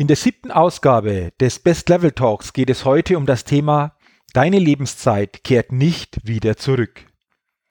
In 0.00 0.06
der 0.06 0.14
siebten 0.14 0.52
Ausgabe 0.52 1.32
des 1.40 1.58
Best 1.58 1.88
Level 1.88 2.12
Talks 2.12 2.52
geht 2.52 2.70
es 2.70 2.84
heute 2.84 3.16
um 3.16 3.26
das 3.26 3.42
Thema 3.42 3.96
Deine 4.32 4.60
Lebenszeit 4.60 5.42
kehrt 5.42 5.72
nicht 5.72 6.20
wieder 6.22 6.56
zurück. 6.56 7.04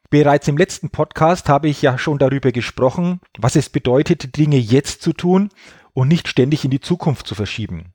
Bereits 0.09 0.49
im 0.49 0.57
letzten 0.57 0.89
Podcast 0.89 1.47
habe 1.47 1.69
ich 1.69 1.81
ja 1.81 1.97
schon 1.97 2.17
darüber 2.17 2.51
gesprochen, 2.51 3.21
was 3.37 3.55
es 3.55 3.69
bedeutet, 3.69 4.35
Dinge 4.35 4.57
jetzt 4.57 5.01
zu 5.01 5.13
tun 5.13 5.51
und 5.93 6.09
nicht 6.09 6.27
ständig 6.27 6.65
in 6.65 6.71
die 6.71 6.81
Zukunft 6.81 7.27
zu 7.27 7.33
verschieben. 7.33 7.93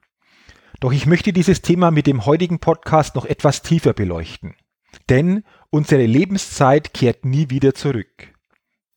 Doch 0.80 0.92
ich 0.92 1.04
möchte 1.04 1.34
dieses 1.34 1.60
Thema 1.60 1.90
mit 1.90 2.06
dem 2.06 2.24
heutigen 2.24 2.58
Podcast 2.58 3.14
noch 3.16 3.26
etwas 3.26 3.60
tiefer 3.60 3.92
beleuchten. 3.92 4.54
Denn 5.10 5.44
unsere 5.68 6.06
Lebenszeit 6.06 6.94
kehrt 6.94 7.26
nie 7.26 7.50
wieder 7.50 7.74
zurück. 7.74 8.32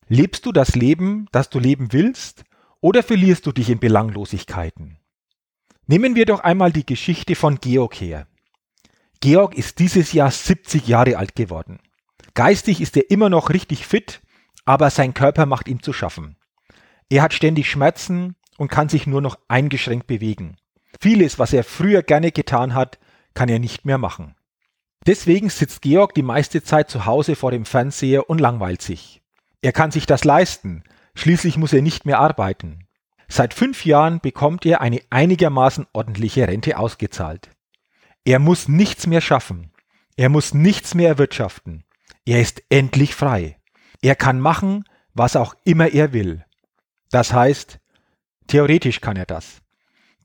Lebst 0.08 0.46
du 0.46 0.54
das 0.54 0.76
Leben, 0.76 1.28
das 1.34 1.50
du 1.50 1.60
leben 1.60 1.92
willst, 1.92 2.46
oder 2.80 3.04
verlierst 3.04 3.46
du 3.46 3.52
dich 3.52 3.70
in 3.70 3.80
Belanglosigkeiten? 3.80 4.98
Nehmen 5.88 6.16
wir 6.16 6.26
doch 6.26 6.40
einmal 6.40 6.72
die 6.72 6.86
Geschichte 6.86 7.36
von 7.36 7.60
Georg 7.60 7.96
her. 7.96 8.28
Georg 9.22 9.56
ist 9.56 9.80
dieses 9.80 10.14
Jahr 10.14 10.32
70 10.32 10.88
Jahre 10.88 11.18
alt 11.18 11.36
geworden. 11.36 11.80
Geistig 12.34 12.82
ist 12.82 12.98
er 12.98 13.10
immer 13.12 13.30
noch 13.30 13.50
richtig 13.50 13.86
fit, 13.86 14.22
aber 14.66 14.90
sein 14.90 15.14
Körper 15.14 15.46
macht 15.46 15.68
ihm 15.68 15.84
zu 15.84 15.94
schaffen. 15.94 16.38
Er 17.10 17.22
hat 17.22 17.34
ständig 17.34 17.70
Schmerzen 17.70 18.36
und 18.58 18.70
kann 18.70 18.90
sich 18.90 19.06
nur 19.06 19.22
noch 19.22 19.38
eingeschränkt 19.48 20.08
bewegen. 20.08 20.58
Vieles, 21.00 21.38
was 21.38 21.54
er 21.54 21.64
früher 21.64 22.02
gerne 22.02 22.32
getan 22.32 22.74
hat, 22.74 23.00
kann 23.36 23.50
er 23.50 23.60
nicht 23.60 23.86
mehr 23.86 23.98
machen. 23.98 24.36
Deswegen 25.06 25.50
sitzt 25.50 25.84
Georg 25.84 26.16
die 26.16 26.24
meiste 26.24 26.64
Zeit 26.64 26.90
zu 26.90 27.06
Hause 27.06 27.36
vor 27.36 27.52
dem 27.52 27.66
Fernseher 27.66 28.28
und 28.28 28.42
langweilt 28.42 28.82
sich. 28.82 29.22
Er 29.62 29.72
kann 29.72 29.92
sich 29.92 30.08
das 30.08 30.24
leisten, 30.24 30.84
schließlich 31.14 31.58
muss 31.58 31.74
er 31.74 31.84
nicht 31.84 32.06
mehr 32.06 32.20
arbeiten. 32.20 32.85
Seit 33.28 33.54
fünf 33.54 33.86
Jahren 33.86 34.20
bekommt 34.20 34.66
er 34.66 34.82
eine 34.82 35.02
einigermaßen 35.10 35.88
ordentliche 35.94 36.48
Rente 36.48 36.78
ausgezahlt. 36.78 37.50
Er 38.24 38.40
muss 38.40 38.68
nichts 38.68 39.08
mehr 39.08 39.22
schaffen. 39.22 39.72
Er 40.18 40.30
muss 40.30 40.54
nichts 40.54 40.96
mehr 40.96 41.10
erwirtschaften. 41.10 41.84
Er 42.26 42.42
ist 42.42 42.64
endlich 42.70 43.16
frei. 43.16 43.58
Er 44.02 44.16
kann 44.16 44.40
machen, 44.40 44.86
was 45.14 45.36
auch 45.36 45.56
immer 45.64 45.90
er 45.90 46.14
will. 46.14 46.46
Das 47.12 47.34
heißt, 47.34 47.80
theoretisch 48.48 49.02
kann 49.02 49.18
er 49.18 49.26
das. 49.26 49.62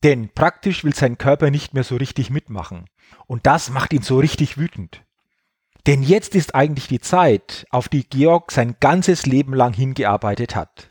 Denn 0.03 0.31
praktisch 0.31 0.85
will 0.85 0.95
sein 0.95 1.19
Körper 1.19 1.51
nicht 1.51 1.75
mehr 1.75 1.85
so 1.85 1.97
richtig 1.97 2.31
mitmachen. 2.31 2.87
Und 3.27 3.47
das 3.47 3.71
macht 3.71 3.93
ihn 3.93 4.03
so 4.03 4.19
richtig 4.19 4.57
wütend. 4.57 5.05
Denn 5.87 6.03
jetzt 6.03 6.35
ist 6.35 6.55
eigentlich 6.55 6.89
die 6.89 7.01
Zeit, 7.01 7.67
auf 7.71 7.89
die 7.89 8.05
Georg 8.09 8.53
sein 8.53 8.77
ganzes 8.81 9.27
Leben 9.27 9.55
lang 9.55 9.73
hingearbeitet 9.73 10.55
hat. 10.55 10.90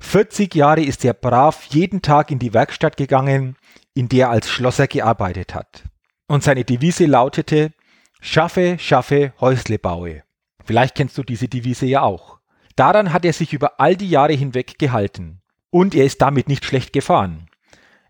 40 0.00 0.54
Jahre 0.54 0.82
ist 0.82 1.04
er 1.04 1.12
brav 1.12 1.64
jeden 1.70 2.02
Tag 2.02 2.30
in 2.30 2.38
die 2.38 2.54
Werkstatt 2.54 2.96
gegangen, 2.96 3.56
in 3.94 4.08
der 4.08 4.26
er 4.26 4.30
als 4.30 4.48
Schlosser 4.48 4.86
gearbeitet 4.86 5.54
hat. 5.54 5.84
Und 6.28 6.42
seine 6.42 6.64
Devise 6.64 7.06
lautete, 7.06 7.72
schaffe, 8.20 8.78
schaffe, 8.78 9.32
Häusle 9.40 9.78
baue. 9.78 10.22
Vielleicht 10.64 10.94
kennst 10.94 11.18
du 11.18 11.22
diese 11.22 11.48
Devise 11.48 11.86
ja 11.86 12.02
auch. 12.02 12.38
Daran 12.76 13.12
hat 13.12 13.24
er 13.24 13.32
sich 13.32 13.52
über 13.52 13.80
all 13.80 13.96
die 13.96 14.08
Jahre 14.08 14.34
hinweg 14.34 14.78
gehalten. 14.78 15.40
Und 15.70 15.94
er 15.94 16.04
ist 16.04 16.22
damit 16.22 16.48
nicht 16.48 16.64
schlecht 16.64 16.92
gefahren. 16.92 17.46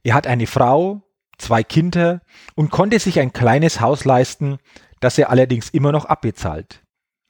Er 0.02 0.14
hat 0.14 0.26
eine 0.26 0.46
Frau, 0.46 1.02
zwei 1.38 1.62
Kinder 1.62 2.20
und 2.54 2.70
konnte 2.70 2.98
sich 2.98 3.18
ein 3.18 3.32
kleines 3.32 3.80
Haus 3.80 4.04
leisten, 4.04 4.58
das 5.00 5.18
er 5.18 5.30
allerdings 5.30 5.70
immer 5.70 5.92
noch 5.92 6.04
abbezahlt. 6.04 6.82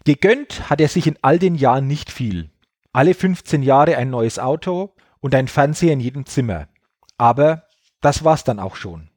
Gegönnt 0.04 0.68
hat 0.68 0.80
er 0.80 0.88
sich 0.88 1.06
in 1.06 1.18
all 1.22 1.38
den 1.38 1.54
Jahren 1.54 1.86
nicht 1.86 2.10
viel 2.10 2.50
alle 2.93 3.15
15 3.15 3.62
Jahre 3.62 3.97
ein 3.97 4.10
neues 4.10 4.38
Auto 4.38 4.94
und 5.21 5.34
ein 5.34 5.49
Fernseher 5.49 5.93
in 5.93 6.00
jedem 6.00 6.26
Zimmer. 6.26 6.69
Aber 7.16 7.65
das 8.00 8.25
war's 8.25 8.44
dann 8.44 8.60
auch 8.60 8.76
schon. 8.76 9.10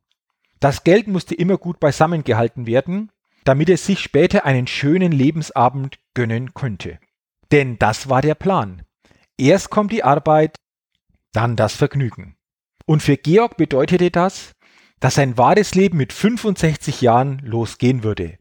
Das 0.59 0.83
Geld 0.83 1.07
musste 1.07 1.35
immer 1.35 1.57
gut 1.57 1.79
beisammen 1.79 2.23
gehalten 2.23 2.67
werden, 2.67 3.11
damit 3.43 3.69
er 3.69 3.77
sich 3.77 3.99
später 3.99 4.45
einen 4.45 4.67
schönen 4.67 5.11
Lebensabend 5.11 5.99
gönnen 6.13 6.53
könnte. 6.53 6.99
Denn 7.51 7.79
das 7.79 8.09
war 8.09 8.21
der 8.21 8.35
Plan. 8.35 8.83
Erst 9.37 9.69
kommt 9.69 9.91
die 9.91 10.03
Arbeit, 10.03 10.57
dann 11.33 11.55
das 11.55 11.75
Vergnügen. 11.75 12.35
Und 12.85 13.01
für 13.01 13.17
Georg 13.17 13.57
bedeutete 13.57 14.11
das, 14.11 14.53
dass 14.99 15.15
sein 15.15 15.37
wahres 15.37 15.73
Leben 15.73 15.97
mit 15.97 16.13
65 16.13 17.01
Jahren 17.01 17.39
losgehen 17.39 18.03
würde. 18.03 18.37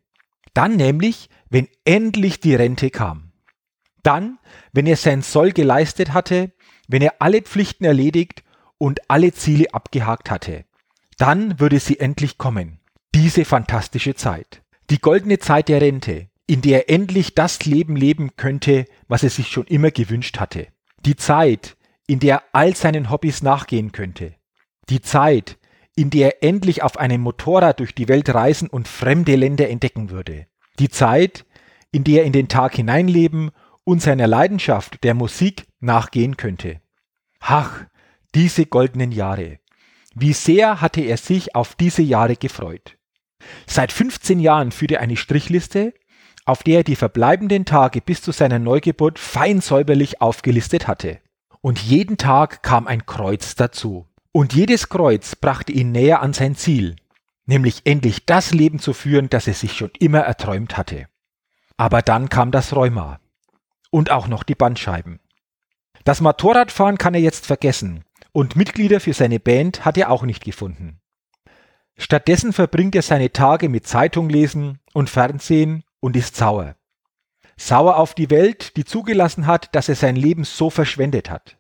Dann 0.53 0.77
nämlich, 0.77 1.31
wenn 1.49 1.69
endlich 1.85 2.41
die 2.41 2.55
Rente 2.55 2.91
kam. 2.91 3.30
Dann, 4.03 4.39
wenn 4.73 4.87
er 4.87 4.97
sein 4.97 5.23
Soll 5.23 5.53
geleistet 5.53 6.13
hatte, 6.13 6.53
wenn 6.89 7.03
er 7.03 7.15
alle 7.19 7.43
Pflichten 7.43 7.85
erledigt 7.85 8.43
und 8.79 9.11
alle 9.11 9.33
Ziele 9.33 9.73
abgehakt 9.73 10.31
hatte. 10.31 10.65
Dann 11.19 11.61
würde 11.61 11.79
sie 11.81 12.01
endlich 12.01 12.39
kommen. 12.39 12.81
Diese 13.15 13.45
fantastische 13.45 14.15
Zeit. 14.15 14.63
Die 14.89 15.01
goldene 15.01 15.39
Zeit 15.39 15.69
der 15.69 15.81
Rente, 15.81 16.29
in 16.47 16.63
der 16.63 16.89
er 16.89 16.95
endlich 16.95 17.35
das 17.35 17.65
Leben 17.65 17.95
leben 17.95 18.37
könnte, 18.37 18.87
was 19.07 19.23
er 19.23 19.31
sich 19.31 19.49
schon 19.49 19.67
immer 19.67 19.91
gewünscht 19.91 20.41
hatte. 20.41 20.69
Die 21.05 21.17
Zeit, 21.17 21.77
in 22.07 22.19
der 22.19 22.37
er 22.37 22.43
all 22.53 22.75
seinen 22.75 23.11
Hobbys 23.11 23.43
nachgehen 23.43 23.93
könnte. 23.93 24.35
Die 24.89 25.01
Zeit, 25.01 25.59
in 25.95 26.11
der 26.11 26.43
er 26.43 26.49
endlich 26.49 26.83
auf 26.83 26.97
einem 26.97 27.21
Motorrad 27.21 27.79
durch 27.79 27.95
die 27.95 28.09
Welt 28.09 28.35
reisen 28.35 28.69
und 28.69 28.89
fremde 28.89 29.37
Länder 29.37 29.69
entdecken 29.69 30.11
würde. 30.11 30.47
Die 30.79 30.89
Zeit, 30.89 31.45
in 31.93 32.05
der 32.05 32.23
er 32.23 32.27
in 32.27 32.33
den 32.33 32.49
Tag 32.49 32.75
hineinleben 32.75 33.51
und 33.85 34.03
seiner 34.03 34.27
Leidenschaft 34.27 35.03
der 35.05 35.15
Musik 35.15 35.67
nachgehen 35.81 36.37
könnte. 36.37 36.81
Ach, 37.41 37.85
diese 38.35 38.67
goldenen 38.67 39.13
Jahre. 39.13 39.59
Wie 40.15 40.33
sehr 40.33 40.81
hatte 40.81 41.01
er 41.01 41.17
sich 41.17 41.55
auf 41.55 41.75
diese 41.75 42.03
Jahre 42.03 42.37
gefreut. 42.37 42.97
Seit 43.67 43.93
15 43.93 44.41
Jahren 44.41 44.73
führte 44.73 44.97
er 44.97 45.01
eine 45.01 45.17
Strichliste, 45.17 45.95
auf 46.45 46.63
der 46.63 46.79
er 46.79 46.85
die 46.85 46.97
verbleibenden 46.97 47.65
Tage 47.65 48.01
bis 48.01 48.23
zu 48.23 48.33
seiner 48.33 48.59
Neugeburt 48.59 49.19
fein 49.19 49.61
säuberlich 49.61 50.21
aufgelistet 50.21 50.89
hatte. 50.89 51.21
Und 51.61 51.79
jeden 51.81 52.17
Tag 52.17 52.63
kam 52.63 52.87
ein 52.87 53.07
Kreuz 53.07 53.55
dazu. 53.55 54.07
Und 54.33 54.53
jedes 54.53 54.89
Kreuz 54.89 55.37
brachte 55.37 55.73
ihn 55.73 55.93
näher 55.93 56.23
an 56.23 56.33
sein 56.33 56.55
Ziel, 56.55 56.97
nämlich 57.47 57.83
endlich 57.85 58.27
das 58.27 58.53
Leben 58.53 58.79
zu 58.79 58.93
führen, 58.93 59.29
das 59.29 59.47
er 59.47 59.55
sich 59.55 59.73
schon 59.77 59.91
immer 59.99 60.21
erträumt 60.21 60.77
hatte. 60.77 61.07
Aber 61.77 62.03
dann 62.03 62.29
kam 62.29 62.51
das 62.51 62.75
Rheuma 62.75 63.20
und 63.91 64.11
auch 64.11 64.29
noch 64.29 64.43
die 64.43 64.55
Bandscheiben. 64.55 65.21
Das 66.05 66.21
Motorradfahren 66.21 66.99
kann 66.99 67.15
er 67.15 67.21
jetzt 67.21 67.47
vergessen 67.47 68.05
und 68.33 68.57
Mitglieder 68.57 69.01
für 69.01 69.13
seine 69.13 69.41
Band 69.41 69.85
hat 69.85 69.99
er 69.99 70.11
auch 70.11 70.23
nicht 70.23 70.45
gefunden. 70.45 71.01
Stattdessen 71.97 72.53
verbringt 72.53 72.95
er 72.95 73.03
seine 73.03 73.33
Tage 73.33 73.69
mit 73.69 73.87
Zeitung 73.87 74.31
lesen 74.31 74.79
und 74.95 75.11
Fernsehen 75.11 75.85
und 76.01 76.17
ist 76.17 76.37
sauer. 76.37 76.77
Sauer 77.59 77.97
auf 77.97 78.15
die 78.15 78.31
Welt, 78.31 78.77
die 78.79 78.87
zugelassen 78.87 79.47
hat, 79.47 79.75
dass 79.75 79.91
er 79.91 79.97
sein 79.97 80.17
Leben 80.17 80.45
so 80.45 80.71
verschwendet 80.71 81.29
hat. 81.29 81.59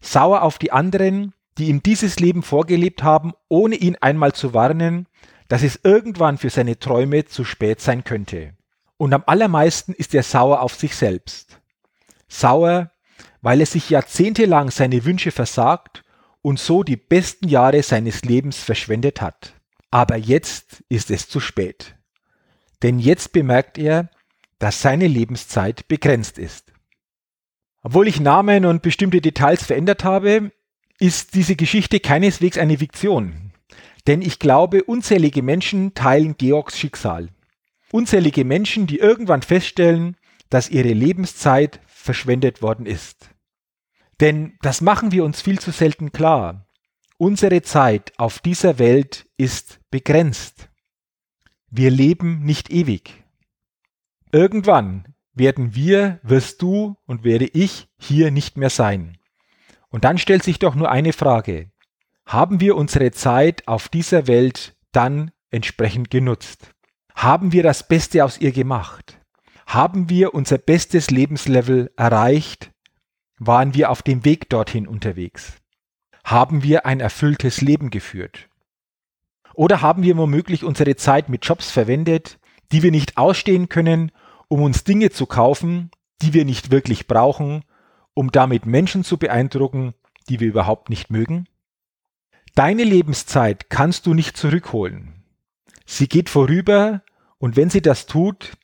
Sauer 0.00 0.42
auf 0.42 0.58
die 0.58 0.72
anderen, 0.72 1.32
die 1.56 1.68
ihm 1.68 1.82
dieses 1.82 2.20
Leben 2.20 2.42
vorgelebt 2.42 3.02
haben, 3.02 3.32
ohne 3.48 3.76
ihn 3.76 3.96
einmal 3.96 4.32
zu 4.32 4.52
warnen, 4.52 5.08
dass 5.48 5.62
es 5.62 5.80
irgendwann 5.82 6.36
für 6.36 6.50
seine 6.50 6.78
Träume 6.78 7.24
zu 7.24 7.44
spät 7.44 7.80
sein 7.80 8.04
könnte. 8.04 8.52
Und 8.98 9.14
am 9.14 9.22
allermeisten 9.26 9.94
ist 9.94 10.14
er 10.14 10.22
sauer 10.22 10.60
auf 10.60 10.74
sich 10.74 10.94
selbst 10.94 11.57
sauer, 12.28 12.90
weil 13.40 13.60
er 13.60 13.66
sich 13.66 13.90
jahrzehntelang 13.90 14.70
seine 14.70 15.04
Wünsche 15.04 15.30
versagt 15.30 16.04
und 16.42 16.58
so 16.58 16.82
die 16.82 16.96
besten 16.96 17.48
Jahre 17.48 17.82
seines 17.82 18.22
Lebens 18.22 18.58
verschwendet 18.58 19.20
hat. 19.20 19.54
Aber 19.90 20.16
jetzt 20.16 20.84
ist 20.88 21.10
es 21.10 21.28
zu 21.28 21.40
spät. 21.40 21.96
Denn 22.82 22.98
jetzt 22.98 23.32
bemerkt 23.32 23.78
er, 23.78 24.10
dass 24.58 24.82
seine 24.82 25.06
Lebenszeit 25.06 25.88
begrenzt 25.88 26.38
ist. 26.38 26.72
Obwohl 27.82 28.08
ich 28.08 28.20
Namen 28.20 28.64
und 28.64 28.82
bestimmte 28.82 29.20
Details 29.20 29.62
verändert 29.64 30.04
habe, 30.04 30.52
ist 30.98 31.34
diese 31.34 31.56
Geschichte 31.56 32.00
keineswegs 32.00 32.58
eine 32.58 32.78
Fiktion. 32.78 33.52
Denn 34.06 34.20
ich 34.20 34.38
glaube, 34.38 34.84
unzählige 34.84 35.42
Menschen 35.42 35.94
teilen 35.94 36.36
Georgs 36.36 36.78
Schicksal. 36.78 37.28
Unzählige 37.92 38.44
Menschen, 38.44 38.86
die 38.86 38.98
irgendwann 38.98 39.42
feststellen, 39.42 40.16
dass 40.50 40.70
ihre 40.70 40.92
Lebenszeit 40.92 41.80
verschwendet 41.98 42.62
worden 42.62 42.86
ist. 42.86 43.30
Denn 44.20 44.56
das 44.62 44.80
machen 44.80 45.12
wir 45.12 45.24
uns 45.24 45.40
viel 45.42 45.58
zu 45.58 45.70
selten 45.70 46.12
klar. 46.12 46.66
Unsere 47.18 47.62
Zeit 47.62 48.12
auf 48.18 48.38
dieser 48.38 48.78
Welt 48.78 49.26
ist 49.36 49.80
begrenzt. 49.90 50.68
Wir 51.70 51.90
leben 51.90 52.44
nicht 52.44 52.70
ewig. 52.70 53.24
Irgendwann 54.32 55.14
werden 55.34 55.74
wir, 55.74 56.20
wirst 56.22 56.62
du 56.62 56.96
und 57.06 57.24
werde 57.24 57.46
ich 57.46 57.88
hier 57.98 58.30
nicht 58.30 58.56
mehr 58.56 58.70
sein. 58.70 59.18
Und 59.88 60.04
dann 60.04 60.18
stellt 60.18 60.42
sich 60.42 60.58
doch 60.58 60.74
nur 60.74 60.90
eine 60.90 61.12
Frage. 61.12 61.70
Haben 62.26 62.60
wir 62.60 62.76
unsere 62.76 63.10
Zeit 63.10 63.66
auf 63.66 63.88
dieser 63.88 64.26
Welt 64.26 64.76
dann 64.92 65.30
entsprechend 65.50 66.10
genutzt? 66.10 66.74
Haben 67.14 67.52
wir 67.52 67.62
das 67.62 67.88
Beste 67.88 68.24
aus 68.24 68.38
ihr 68.38 68.52
gemacht? 68.52 69.17
Haben 69.68 70.08
wir 70.08 70.32
unser 70.32 70.56
bestes 70.56 71.10
Lebenslevel 71.10 71.92
erreicht? 71.94 72.72
Waren 73.38 73.74
wir 73.74 73.90
auf 73.90 74.00
dem 74.00 74.24
Weg 74.24 74.48
dorthin 74.48 74.88
unterwegs? 74.88 75.58
Haben 76.24 76.62
wir 76.62 76.86
ein 76.86 77.00
erfülltes 77.00 77.60
Leben 77.60 77.90
geführt? 77.90 78.48
Oder 79.52 79.82
haben 79.82 80.04
wir 80.04 80.16
womöglich 80.16 80.64
unsere 80.64 80.96
Zeit 80.96 81.28
mit 81.28 81.44
Jobs 81.44 81.70
verwendet, 81.70 82.38
die 82.72 82.82
wir 82.82 82.90
nicht 82.90 83.18
ausstehen 83.18 83.68
können, 83.68 84.10
um 84.48 84.62
uns 84.62 84.84
Dinge 84.84 85.10
zu 85.10 85.26
kaufen, 85.26 85.90
die 86.22 86.32
wir 86.32 86.46
nicht 86.46 86.70
wirklich 86.70 87.06
brauchen, 87.06 87.62
um 88.14 88.32
damit 88.32 88.64
Menschen 88.64 89.04
zu 89.04 89.18
beeindrucken, 89.18 89.92
die 90.30 90.40
wir 90.40 90.48
überhaupt 90.48 90.88
nicht 90.88 91.10
mögen? 91.10 91.46
Deine 92.54 92.84
Lebenszeit 92.84 93.68
kannst 93.68 94.06
du 94.06 94.14
nicht 94.14 94.34
zurückholen. 94.34 95.24
Sie 95.84 96.08
geht 96.08 96.30
vorüber 96.30 97.02
und 97.36 97.56
wenn 97.56 97.68
sie 97.68 97.82
das 97.82 98.06
tut, 98.06 98.56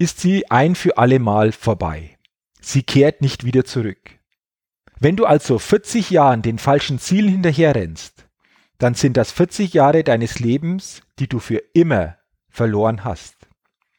ist 0.00 0.18
sie 0.18 0.50
ein 0.50 0.74
für 0.76 0.96
alle 0.96 1.18
Mal 1.18 1.52
vorbei. 1.52 2.16
Sie 2.58 2.82
kehrt 2.82 3.20
nicht 3.20 3.44
wieder 3.44 3.66
zurück. 3.66 4.18
Wenn 4.98 5.14
du 5.14 5.26
also 5.26 5.58
40 5.58 6.08
Jahren 6.08 6.40
den 6.40 6.58
falschen 6.58 6.98
Zielen 6.98 7.28
hinterherrennst, 7.28 8.26
dann 8.78 8.94
sind 8.94 9.18
das 9.18 9.30
40 9.30 9.74
Jahre 9.74 10.02
deines 10.02 10.40
Lebens, 10.40 11.02
die 11.18 11.28
du 11.28 11.38
für 11.38 11.62
immer 11.74 12.16
verloren 12.48 13.04
hast. 13.04 13.36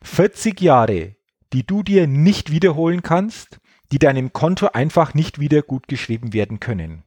40 0.02 0.60
Jahre, 0.60 1.18
die 1.54 1.68
du 1.68 1.84
dir 1.84 2.08
nicht 2.08 2.52
wiederholen 2.52 3.04
kannst, 3.04 3.60
die 3.92 4.00
deinem 4.00 4.34
Konto 4.34 4.70
einfach 4.70 5.14
nicht 5.14 5.40
wieder 5.40 5.62
gut 5.62 5.88
geschrieben 5.88 6.34
werden 6.34 6.60
können. 6.60 7.04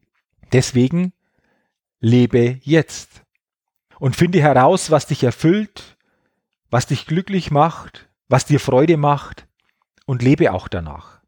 Deswegen 0.53 1.13
lebe 1.99 2.61
jetzt 2.63 3.25
und 3.99 4.15
finde 4.15 4.41
heraus, 4.41 4.93
was 4.93 5.07
dich 5.07 5.25
erfüllt, 5.25 5.97
was 6.71 6.87
dich 6.87 7.07
glücklich 7.07 7.51
macht, 7.51 8.09
was 8.29 8.45
dir 8.45 8.61
Freude 8.61 8.97
macht 8.97 9.47
und 10.07 10.23
lebe 10.23 10.53
auch 10.53 10.69
danach. 10.69 11.21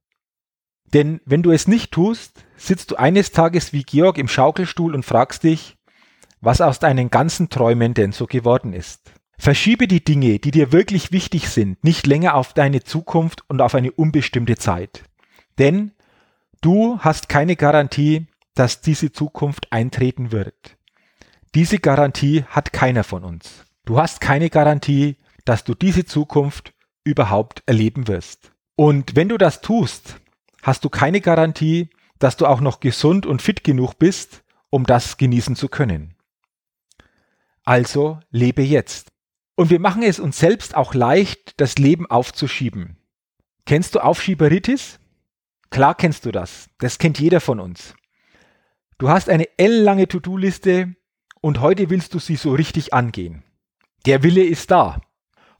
Denn 0.92 1.20
wenn 1.24 1.42
du 1.42 1.50
es 1.50 1.68
nicht 1.68 1.92
tust, 1.92 2.44
sitzt 2.56 2.92
du 2.92 2.96
eines 2.96 3.32
Tages 3.32 3.72
wie 3.72 3.82
Georg 3.82 4.18
im 4.18 4.28
Schaukelstuhl 4.28 4.94
und 4.94 5.04
fragst 5.04 5.42
dich, 5.42 5.76
was 6.40 6.60
aus 6.60 6.78
deinen 6.78 7.10
ganzen 7.10 7.50
Träumen 7.50 7.94
denn 7.94 8.12
so 8.12 8.26
geworden 8.26 8.72
ist. 8.72 9.12
Verschiebe 9.38 9.86
die 9.88 10.02
Dinge, 10.02 10.38
die 10.38 10.50
dir 10.50 10.72
wirklich 10.72 11.12
wichtig 11.12 11.48
sind, 11.48 11.82
nicht 11.84 12.06
länger 12.06 12.34
auf 12.34 12.54
deine 12.54 12.82
Zukunft 12.82 13.42
und 13.48 13.60
auf 13.60 13.74
eine 13.74 13.92
unbestimmte 13.92 14.56
Zeit. 14.56 15.02
Denn 15.58 15.92
du 16.62 16.98
hast 17.00 17.28
keine 17.28 17.56
Garantie, 17.56 18.26
dass 18.54 18.80
diese 18.80 19.12
Zukunft 19.12 19.72
eintreten 19.72 20.32
wird. 20.32 20.76
Diese 21.54 21.78
Garantie 21.78 22.44
hat 22.48 22.72
keiner 22.72 23.04
von 23.04 23.24
uns. 23.24 23.64
Du 23.84 23.98
hast 23.98 24.20
keine 24.20 24.50
Garantie, 24.50 25.16
dass 25.44 25.64
du 25.64 25.74
diese 25.74 26.04
Zukunft 26.04 26.72
überhaupt 27.06 27.62
erleben 27.66 28.08
wirst. 28.08 28.52
Und 28.74 29.16
wenn 29.16 29.28
du 29.28 29.38
das 29.38 29.62
tust, 29.62 30.20
hast 30.62 30.84
du 30.84 30.90
keine 30.90 31.20
Garantie, 31.20 31.88
dass 32.18 32.36
du 32.36 32.46
auch 32.46 32.60
noch 32.60 32.80
gesund 32.80 33.24
und 33.24 33.40
fit 33.40 33.64
genug 33.64 33.98
bist, 33.98 34.42
um 34.70 34.84
das 34.84 35.16
genießen 35.16 35.56
zu 35.56 35.68
können. 35.68 36.14
Also 37.64 38.20
lebe 38.30 38.62
jetzt. 38.62 39.12
Und 39.54 39.70
wir 39.70 39.80
machen 39.80 40.02
es 40.02 40.20
uns 40.20 40.38
selbst 40.38 40.74
auch 40.74 40.92
leicht, 40.92 41.60
das 41.60 41.78
Leben 41.78 42.06
aufzuschieben. 42.06 42.98
Kennst 43.64 43.94
du 43.94 44.00
Aufschieberitis? 44.00 45.00
Klar 45.70 45.94
kennst 45.94 46.26
du 46.26 46.32
das. 46.32 46.68
Das 46.78 46.98
kennt 46.98 47.18
jeder 47.18 47.40
von 47.40 47.60
uns. 47.60 47.94
Du 48.98 49.08
hast 49.08 49.28
eine 49.28 49.48
ellenlange 49.58 50.08
To-Do-Liste 50.08 50.94
und 51.40 51.60
heute 51.60 51.90
willst 51.90 52.14
du 52.14 52.18
sie 52.18 52.36
so 52.36 52.52
richtig 52.54 52.92
angehen. 52.92 53.42
Der 54.06 54.22
Wille 54.22 54.44
ist 54.44 54.70
da. 54.70 55.00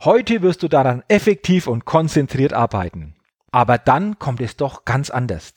Heute 0.05 0.43
wirst 0.43 0.63
du 0.63 0.69
daran 0.69 1.03
effektiv 1.09 1.67
und 1.67 1.85
konzentriert 1.85 2.53
arbeiten. 2.53 3.15
Aber 3.51 3.79
dann 3.79 4.19
kommt 4.19 4.41
es 4.41 4.57
doch 4.57 4.85
ganz 4.85 5.11
anders. 5.11 5.55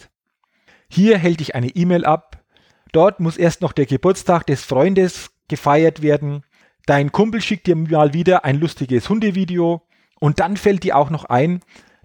Hier 0.89 1.17
hält 1.17 1.39
dich 1.39 1.55
eine 1.55 1.69
E-Mail 1.69 2.05
ab. 2.05 2.43
Dort 2.91 3.19
muss 3.19 3.37
erst 3.37 3.61
noch 3.61 3.73
der 3.73 3.85
Geburtstag 3.85 4.47
des 4.47 4.63
Freundes 4.63 5.31
gefeiert 5.47 6.01
werden. 6.01 6.43
Dein 6.85 7.11
Kumpel 7.11 7.41
schickt 7.41 7.67
dir 7.67 7.75
mal 7.75 8.13
wieder 8.13 8.45
ein 8.45 8.59
lustiges 8.59 9.09
Hundevideo. 9.09 9.81
Und 10.19 10.39
dann 10.39 10.57
fällt 10.57 10.83
dir 10.83 10.97
auch 10.97 11.09
noch 11.09 11.25
ein, 11.25 11.61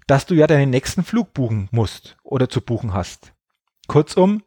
dass 0.07 0.25
du 0.25 0.35
ja 0.35 0.47
deinen 0.47 0.69
nächsten 0.69 1.03
Flug 1.03 1.33
buchen 1.33 1.69
musst 1.71 2.17
oder 2.23 2.49
zu 2.49 2.61
buchen 2.61 2.93
hast. 2.93 3.33
Kurzum, 3.87 4.43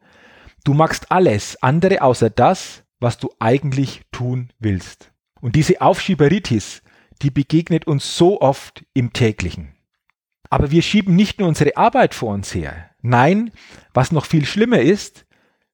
du 0.65 0.75
machst 0.75 1.11
alles 1.11 1.61
andere 1.63 2.03
außer 2.03 2.31
das, 2.31 2.85
was 3.01 3.19
du 3.19 3.31
eigentlich 3.39 4.03
tun 4.13 4.51
willst. 4.59 5.13
Und 5.41 5.57
diese 5.57 5.81
Aufschieberitis, 5.81 6.83
die 7.23 7.31
begegnet 7.31 7.87
uns 7.87 8.17
so 8.17 8.41
oft 8.41 8.85
im 8.95 9.13
täglichen. 9.13 9.75
Aber 10.51 10.71
wir 10.71 10.83
schieben 10.83 11.15
nicht 11.15 11.39
nur 11.39 11.49
unsere 11.49 11.77
Arbeit 11.77 12.15
vor 12.15 12.33
uns 12.33 12.55
her. 12.55 12.91
Nein, 13.03 13.51
was 13.93 14.13
noch 14.13 14.27
viel 14.27 14.47
schlimmer 14.47 14.81
ist, 14.81 15.27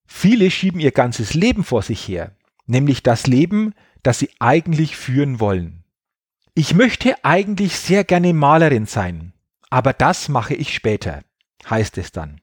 viele 0.07 0.51
schieben 0.51 0.81
ihr 0.81 0.91
ganzes 0.91 1.35
Leben 1.35 1.65
vor 1.65 1.83
sich 1.83 2.07
her. 2.09 2.37
Nämlich 2.67 3.03
das 3.03 3.27
Leben, 3.27 3.75
das 4.03 4.19
sie 4.19 4.31
eigentlich 4.39 4.97
führen 4.97 5.41
wollen. 5.41 5.85
Ich 6.55 6.75
möchte 6.75 7.25
eigentlich 7.25 7.77
sehr 7.79 8.05
gerne 8.05 8.33
Malerin 8.33 8.87
sein, 8.87 9.33
aber 9.71 9.93
das 9.93 10.29
mache 10.29 10.55
ich 10.55 10.73
später, 10.73 11.23
heißt 11.69 11.99
es 11.99 12.13
dann. 12.13 12.41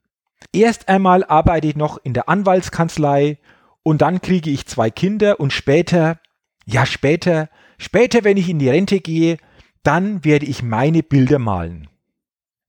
Erst 0.53 0.89
einmal 0.89 1.24
arbeite 1.24 1.68
ich 1.68 1.75
noch 1.75 1.98
in 2.03 2.13
der 2.13 2.27
Anwaltskanzlei 2.27 3.38
und 3.83 4.01
dann 4.01 4.21
kriege 4.21 4.50
ich 4.50 4.65
zwei 4.65 4.89
Kinder 4.89 5.39
und 5.39 5.53
später, 5.53 6.19
ja 6.65 6.86
später, 6.86 7.50
später, 7.81 8.23
wenn 8.23 8.37
ich 8.37 8.49
in 8.49 8.59
die 8.59 8.69
Rente 8.69 8.99
gehe, 8.99 9.37
dann 9.83 10.23
werde 10.23 10.45
ich 10.45 10.61
meine 10.61 11.03
Bilder 11.03 11.39
malen. 11.39 11.89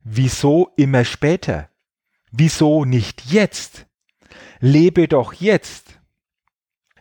Wieso 0.02 0.70
immer 0.76 1.04
später? 1.04 1.68
Wieso 2.30 2.84
nicht 2.84 3.26
jetzt? 3.26 3.86
Lebe 4.60 5.08
doch 5.08 5.32
jetzt. 5.34 6.00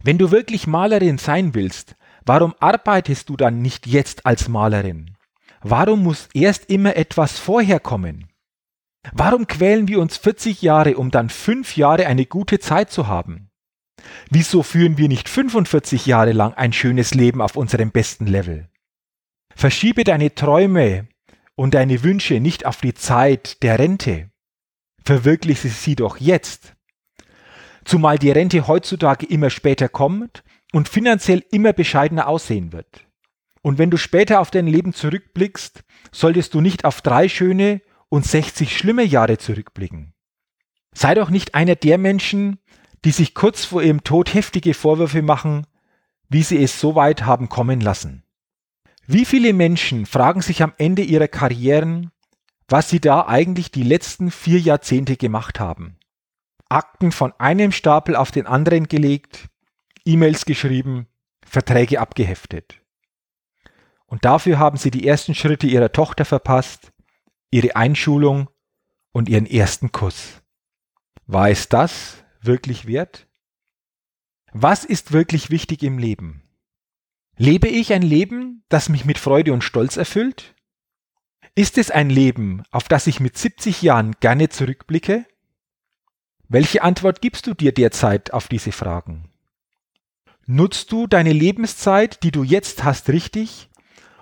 Wenn 0.03 0.18
du 0.18 0.32
wirklich 0.32 0.68
Malerin 0.68 1.18
sein 1.18 1.53
willst, 1.53 1.96
warum 2.25 2.53
arbeitest 2.60 3.30
du 3.30 3.38
dann 3.38 3.62
nicht 3.62 3.88
jetzt 3.88 4.25
als 4.25 4.50
Malerin? 4.50 5.15
Warum 5.62 6.03
muss 6.03 6.27
erst 6.34 6.70
immer 6.70 6.96
etwas 6.96 7.38
vorher 7.38 7.80
kommen? 7.80 8.27
Warum 9.13 9.48
quälen 9.48 9.88
wir 9.88 10.00
uns 10.00 10.18
40 10.18 10.62
Jahre, 10.62 10.98
um 10.98 11.12
dann 11.12 11.30
fünf 11.30 11.77
Jahre 11.77 12.08
eine 12.08 12.25
gute 12.25 12.60
Zeit 12.60 12.91
zu 12.91 13.08
haben? 13.08 13.50
Wieso 14.29 14.63
führen 14.63 14.98
wir 14.98 15.08
nicht 15.08 15.29
45 15.29 16.05
Jahre 16.05 16.31
lang 16.31 16.53
ein 16.53 16.74
schönes 16.74 17.13
Leben 17.13 17.41
auf 17.41 17.55
unserem 17.55 17.91
besten 17.91 18.27
Level? 18.27 18.70
Verschiebe 19.55 20.03
deine 20.03 20.34
Träume 20.34 21.08
und 21.55 21.74
deine 21.74 22.03
Wünsche 22.03 22.39
nicht 22.39 22.65
auf 22.65 22.77
die 22.77 22.93
Zeit 22.93 23.62
der 23.63 23.79
Rente. 23.79 24.31
Verwirkliche 25.03 25.70
sie 25.70 25.96
doch 25.96 26.17
jetzt. 26.17 26.75
Zumal 27.84 28.17
die 28.17 28.31
Rente 28.31 28.67
heutzutage 28.67 29.25
immer 29.25 29.50
später 29.50 29.89
kommt 29.89 30.43
und 30.72 30.88
finanziell 30.88 31.43
immer 31.51 31.74
bescheidener 31.74 32.27
aussehen 32.27 32.72
wird. 32.72 33.08
Und 33.62 33.77
wenn 33.77 33.91
du 33.91 33.98
später 33.98 34.39
auf 34.39 34.51
dein 34.51 34.67
Leben 34.67 34.93
zurückblickst, 34.93 35.84
solltest 36.12 36.53
du 36.53 36.62
nicht 36.62 36.86
auf 36.86 37.01
drei 37.01 37.29
schöne 37.29 37.81
und 38.10 38.25
60 38.25 38.75
schlimme 38.75 39.03
Jahre 39.03 39.38
zurückblicken. 39.38 40.13
Sei 40.93 41.13
doch 41.13 41.29
nicht 41.29 41.55
einer 41.55 41.75
der 41.75 41.98
Menschen, 41.98 42.60
die 43.05 43.12
sich 43.12 43.34
kurz 43.34 43.65
vor 43.65 43.81
ihrem 43.81 44.03
Tod 44.03 44.34
heftige 44.34 44.74
Vorwürfe 44.74 45.22
machen, 45.22 45.65
wie 46.29 46.43
sie 46.43 46.63
es 46.63 46.79
so 46.79 46.96
weit 46.96 47.25
haben 47.25 47.50
kommen 47.50 47.81
lassen. 47.81 48.24
Wie 49.08 49.25
viele 49.25 49.53
Menschen 49.53 50.05
fragen 50.05 50.41
sich 50.41 50.62
am 50.62 50.74
Ende 50.77 51.01
ihrer 51.01 51.27
Karrieren, 51.27 52.12
was 52.67 52.89
sie 52.89 53.01
da 53.01 53.25
eigentlich 53.27 53.72
die 53.72 53.84
letzten 53.84 54.31
vier 54.31 54.60
Jahrzehnte 54.60 55.17
gemacht 55.17 55.60
haben? 55.60 55.98
Akten 56.70 57.12
von 57.12 57.34
einem 57.38 57.74
Stapel 57.74 58.15
auf 58.15 58.31
den 58.31 58.48
anderen 58.48 58.88
gelegt, 58.88 59.50
E-Mails 60.05 60.46
geschrieben, 60.46 61.08
Verträge 61.46 62.00
abgeheftet. 62.00 62.79
Und 64.05 64.24
dafür 64.24 64.58
haben 64.58 64.77
sie 64.77 64.91
die 64.91 65.05
ersten 65.05 65.36
Schritte 65.36 65.67
ihrer 65.67 65.91
Tochter 65.91 66.24
verpasst, 66.24 66.93
ihre 67.50 67.75
Einschulung 67.75 68.50
und 69.12 69.27
ihren 69.27 69.46
ersten 69.46 69.91
Kuss. 69.91 70.41
War 71.27 71.50
es 71.50 71.67
das 71.67 72.21
wirklich 72.42 72.88
wert? 72.88 73.28
Was 74.54 74.84
ist 74.84 75.12
wirklich 75.12 75.50
wichtig 75.50 75.84
im 75.84 75.98
Leben? 75.98 76.44
Lebe 77.38 77.68
ich 77.68 77.94
ein 77.94 78.02
Leben, 78.02 78.64
das 78.70 78.90
mich 78.90 79.06
mit 79.06 79.18
Freude 79.18 79.54
und 79.54 79.64
Stolz 79.64 79.98
erfüllt? 79.98 80.56
Ist 81.56 81.78
es 81.78 81.92
ein 81.92 82.10
Leben, 82.10 82.64
auf 82.72 82.88
das 82.88 83.08
ich 83.08 83.20
mit 83.20 83.38
70 83.38 83.82
Jahren 83.82 84.16
gerne 84.20 84.50
zurückblicke? 84.50 85.26
Welche 86.48 86.84
Antwort 86.84 87.22
gibst 87.22 87.48
du 87.48 87.54
dir 87.54 87.74
derzeit 87.74 88.34
auf 88.34 88.48
diese 88.48 88.72
Fragen? 88.72 89.30
Nutzt 90.46 90.92
du 90.92 91.08
deine 91.08 91.32
Lebenszeit, 91.32 92.24
die 92.24 92.32
du 92.32 92.44
jetzt 92.44 92.84
hast, 92.84 93.10
richtig? 93.10 93.70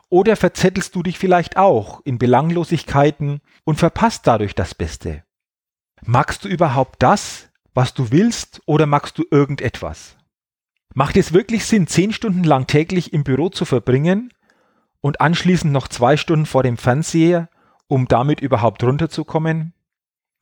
Oder 0.10 0.36
verzettelst 0.36 0.96
du 0.96 1.04
dich 1.04 1.18
vielleicht 1.18 1.58
auch 1.58 2.02
in 2.06 2.20
Belanglosigkeiten 2.20 3.42
und 3.64 3.78
verpasst 3.78 4.28
dadurch 4.28 4.54
das 4.56 4.76
Beste? 4.76 5.24
Magst 6.04 6.46
du 6.46 6.48
überhaupt 6.48 7.02
das, 7.02 7.49
was 7.74 7.94
du 7.94 8.12
willst, 8.12 8.62
oder 8.66 8.86
magst 8.86 9.18
du 9.18 9.26
irgendetwas? 9.30 10.18
Macht 10.94 11.18
es 11.18 11.34
wirklich 11.34 11.66
Sinn, 11.66 11.88
zehn 11.88 12.14
Stunden 12.14 12.44
lang 12.44 12.68
täglich 12.68 13.14
im 13.14 13.24
Büro 13.24 13.50
zu 13.50 13.66
verbringen 13.66 14.34
und 15.02 15.22
anschließend 15.22 15.72
noch 15.72 15.88
zwei 15.88 16.18
Stunden 16.18 16.46
vor 16.46 16.64
dem 16.64 16.78
Fernseher, 16.78 17.50
um 17.88 18.08
damit 18.08 18.42
überhaupt 18.42 18.84
runterzukommen? 18.84 19.74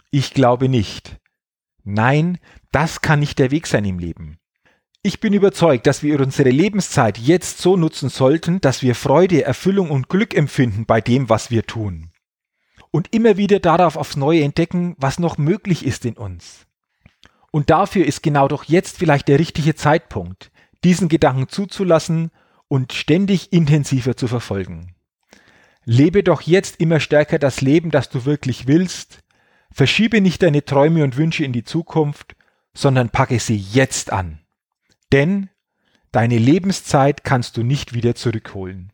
Ich 0.09 0.33
glaube 0.33 0.69
nicht. 0.69 1.17
Nein, 1.83 2.37
das 2.71 3.01
kann 3.01 3.19
nicht 3.19 3.39
der 3.39 3.51
Weg 3.51 3.67
sein 3.67 3.85
im 3.85 3.99
Leben. 3.99 4.37
Ich 5.03 5.19
bin 5.19 5.33
überzeugt, 5.33 5.87
dass 5.87 6.03
wir 6.03 6.19
unsere 6.19 6.49
Lebenszeit 6.49 7.17
jetzt 7.17 7.59
so 7.59 7.77
nutzen 7.77 8.09
sollten, 8.09 8.59
dass 8.59 8.81
wir 8.81 8.95
Freude, 8.95 9.43
Erfüllung 9.43 9.89
und 9.89 10.09
Glück 10.09 10.35
empfinden 10.35 10.85
bei 10.85 11.01
dem, 11.01 11.29
was 11.29 11.49
wir 11.49 11.65
tun. 11.65 12.11
Und 12.91 13.13
immer 13.13 13.37
wieder 13.37 13.59
darauf 13.59 13.95
aufs 13.95 14.17
Neue 14.17 14.43
entdecken, 14.43 14.95
was 14.97 15.19
noch 15.19 15.37
möglich 15.37 15.85
ist 15.85 16.03
in 16.03 16.17
uns. 16.17 16.66
Und 17.51 17.69
dafür 17.69 18.05
ist 18.05 18.23
genau 18.23 18.47
doch 18.47 18.65
jetzt 18.65 18.97
vielleicht 18.97 19.27
der 19.27 19.39
richtige 19.39 19.75
Zeitpunkt, 19.75 20.51
diesen 20.83 21.09
Gedanken 21.09 21.49
zuzulassen 21.49 22.31
und 22.67 22.93
ständig 22.93 23.53
intensiver 23.53 24.17
zu 24.17 24.27
verfolgen. 24.27 24.95
Lebe 25.85 26.21
doch 26.21 26.41
jetzt 26.41 26.81
immer 26.81 26.99
stärker 26.99 27.39
das 27.39 27.61
Leben, 27.61 27.91
das 27.91 28.09
du 28.09 28.25
wirklich 28.25 28.67
willst. 28.67 29.19
Verschiebe 29.71 30.19
nicht 30.19 30.43
deine 30.43 30.65
Träume 30.65 31.03
und 31.03 31.15
Wünsche 31.15 31.45
in 31.45 31.53
die 31.53 31.63
Zukunft, 31.63 32.35
sondern 32.73 33.09
packe 33.09 33.39
sie 33.39 33.55
jetzt 33.55 34.11
an. 34.11 34.39
Denn 35.13 35.49
deine 36.11 36.37
Lebenszeit 36.37 37.23
kannst 37.23 37.55
du 37.55 37.63
nicht 37.63 37.93
wieder 37.93 38.15
zurückholen. 38.15 38.91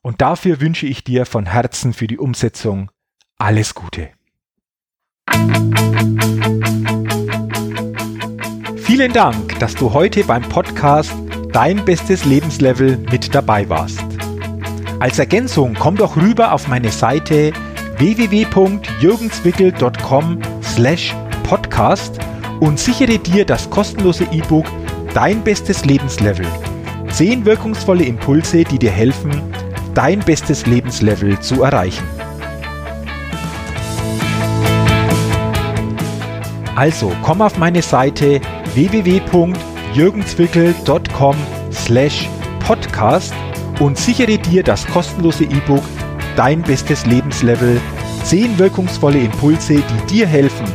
Und 0.00 0.22
dafür 0.22 0.60
wünsche 0.60 0.86
ich 0.86 1.04
dir 1.04 1.26
von 1.26 1.44
Herzen 1.44 1.92
für 1.92 2.06
die 2.06 2.18
Umsetzung 2.18 2.90
alles 3.36 3.74
Gute. 3.74 4.10
Vielen 8.98 9.12
Dank, 9.12 9.60
dass 9.60 9.76
du 9.76 9.92
heute 9.92 10.24
beim 10.24 10.42
Podcast 10.42 11.12
Dein 11.52 11.84
bestes 11.84 12.24
Lebenslevel 12.24 12.98
mit 13.12 13.32
dabei 13.32 13.68
warst. 13.68 14.02
Als 14.98 15.20
Ergänzung 15.20 15.76
komm 15.78 15.94
doch 15.94 16.16
rüber 16.16 16.50
auf 16.50 16.66
meine 16.66 16.90
Seite 16.90 17.52
www.jürgenswickel.com 17.98 20.38
slash 20.64 21.14
podcast 21.44 22.18
und 22.58 22.80
sichere 22.80 23.20
dir 23.20 23.44
das 23.44 23.70
kostenlose 23.70 24.24
E-Book 24.32 24.66
Dein 25.14 25.44
bestes 25.44 25.84
Lebenslevel. 25.84 26.48
Zehn 27.08 27.44
wirkungsvolle 27.44 28.02
Impulse, 28.02 28.64
die 28.64 28.80
dir 28.80 28.90
helfen, 28.90 29.30
dein 29.94 30.18
bestes 30.18 30.66
Lebenslevel 30.66 31.38
zu 31.38 31.62
erreichen. 31.62 32.02
Also 36.74 37.12
komm 37.22 37.42
auf 37.42 37.58
meine 37.58 37.82
Seite 37.82 38.40
www.jürgenswickel.com 38.74 41.36
slash 41.72 42.28
podcast 42.60 43.32
und 43.80 43.96
sichere 43.96 44.36
dir 44.38 44.62
das 44.62 44.86
kostenlose 44.86 45.44
E-Book 45.44 45.82
Dein 46.38 46.62
bestes 46.62 47.04
Lebenslevel. 47.04 47.80
Zehn 48.22 48.56
wirkungsvolle 48.60 49.18
Impulse, 49.18 49.74
die 49.74 50.06
dir 50.06 50.24
helfen, 50.24 50.66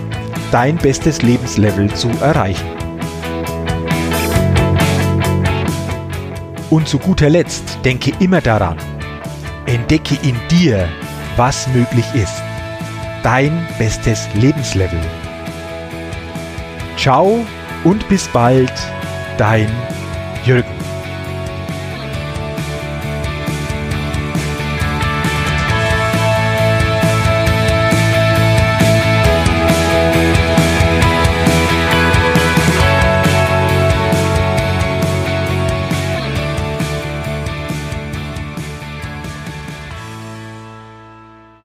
dein 0.52 0.76
bestes 0.76 1.22
Lebenslevel 1.22 1.90
zu 1.94 2.10
erreichen. 2.20 2.68
Und 6.70 6.90
zu 6.90 7.00
guter 7.00 7.30
Letzt 7.30 7.80
denke 7.86 8.12
immer 8.20 8.42
daran, 8.42 8.76
entdecke 9.68 10.18
in 10.28 10.36
dir, 10.52 10.90
was 11.38 11.66
möglich 11.70 12.06
ist. 12.14 12.44
Dein 13.24 13.66
bestes 13.78 14.28
Lebenslevel. 14.34 15.00
Ciao 16.98 17.46
und 17.84 18.08
bis 18.10 18.28
bald, 18.28 18.72
dein 19.38 19.70
Jürgen. 20.46 20.93